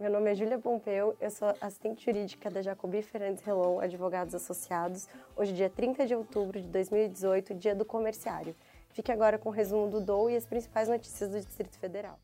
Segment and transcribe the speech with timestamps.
[0.00, 5.08] Meu nome é Júlia Pompeu, eu sou assistente jurídica da Jacobi Fernandes Relon Advogados Associados,
[5.36, 8.54] hoje dia 30 de outubro de 2018, dia do comerciário.
[8.90, 12.18] Fique agora com o resumo do DOU e as principais notícias do Distrito Federal.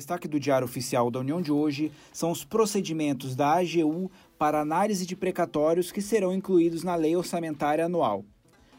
[0.00, 5.04] Destaque do Diário Oficial da União de hoje são os procedimentos da AGU para análise
[5.04, 8.24] de precatórios que serão incluídos na Lei Orçamentária Anual.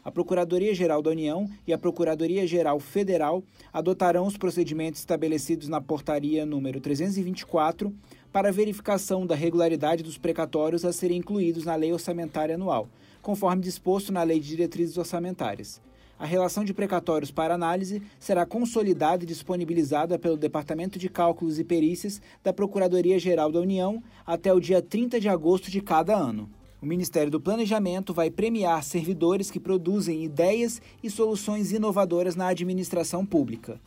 [0.04, 6.80] A Procuradoria-Geral da União e a Procuradoria-Geral Federal adotarão os procedimentos estabelecidos na Portaria número
[6.80, 7.94] 324
[8.32, 12.88] para verificação da regularidade dos precatórios a serem incluídos na Lei Orçamentária Anual,
[13.22, 15.80] conforme disposto na Lei de Diretrizes Orçamentárias
[16.22, 21.64] a relação de precatórios para análise será consolidada e disponibilizada pelo Departamento de Cálculos e
[21.64, 26.48] Perícias da Procuradoria-Geral da União até o dia 30 de agosto de cada ano.
[26.80, 33.26] O Ministério do Planejamento vai premiar servidores que produzem ideias e soluções inovadoras na administração
[33.26, 33.80] pública.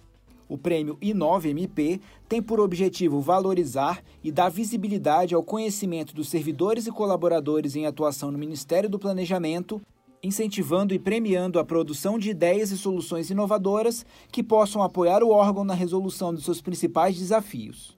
[0.49, 6.91] O prêmio Inove-MP tem por objetivo valorizar e dar visibilidade ao conhecimento dos servidores e
[6.91, 9.81] colaboradores em atuação no Ministério do Planejamento
[10.25, 15.63] incentivando e premiando a produção de ideias e soluções inovadoras que possam apoiar o órgão
[15.63, 17.95] na resolução de seus principais desafios.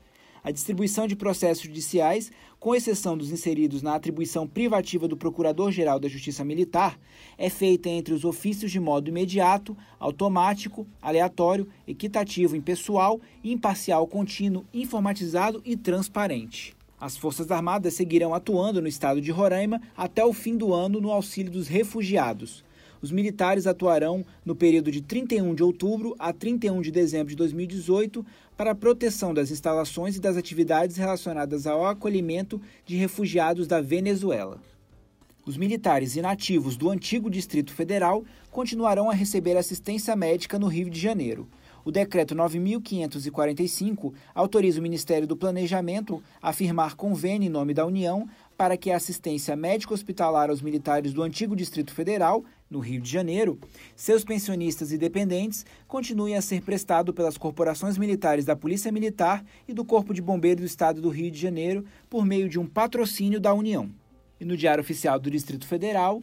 [0.48, 6.08] A distribuição de processos judiciais, com exceção dos inseridos na atribuição privativa do Procurador-Geral da
[6.08, 6.98] Justiça Militar,
[7.38, 15.62] é feita entre os ofícios de modo imediato, automático, aleatório, equitativo, impessoal, imparcial, contínuo, informatizado
[15.66, 16.74] e transparente.
[16.98, 21.12] As Forças Armadas seguirão atuando no estado de Roraima até o fim do ano no
[21.12, 22.64] auxílio dos refugiados
[23.02, 28.26] os militares atuarão no período de 31 de outubro a 31 de dezembro de 2018
[28.56, 34.60] para a proteção das instalações e das atividades relacionadas ao acolhimento de refugiados da Venezuela.
[35.46, 41.00] Os militares inativos do antigo Distrito Federal continuarão a receber assistência médica no Rio de
[41.00, 41.48] Janeiro.
[41.86, 48.28] O decreto 9545 autoriza o Ministério do Planejamento a firmar convênio em nome da União
[48.58, 53.60] para que a assistência médico-hospitalar aos militares do antigo Distrito Federal, no Rio de Janeiro,
[53.96, 59.74] seus pensionistas e dependentes continue a ser prestado pelas corporações militares da Polícia Militar e
[59.74, 63.40] do Corpo de Bombeiros do Estado do Rio de Janeiro por meio de um patrocínio
[63.40, 63.90] da União.
[64.40, 66.22] E no Diário Oficial do Distrito Federal,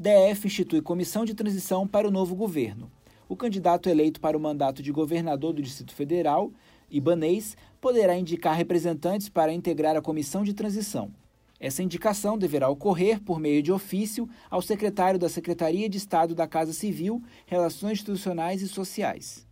[0.00, 2.90] DF institui comissão de transição para o novo governo
[3.28, 6.52] o candidato eleito para o mandato de governador do Distrito Federal,
[6.90, 11.10] Ibanês, poderá indicar representantes para integrar a comissão de transição.
[11.58, 16.46] Essa indicação deverá ocorrer por meio de ofício ao secretário da Secretaria de Estado da
[16.46, 19.46] Casa Civil, Relações Institucionais e Sociais.